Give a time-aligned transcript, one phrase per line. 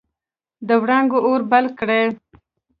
[0.67, 2.03] د وړانګو اور بل کړي